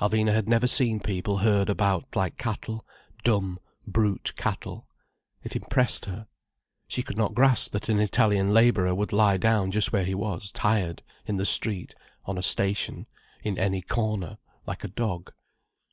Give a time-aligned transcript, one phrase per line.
[0.00, 2.84] Alvina had never seen people herd about like cattle,
[3.22, 4.88] dumb, brute cattle.
[5.44, 6.26] It impressed her.
[6.88, 10.50] She could not grasp that an Italian labourer would lie down just where he was
[10.50, 11.94] tired, in the street,
[12.24, 13.06] on a station,
[13.44, 15.30] in any corner, like a dog.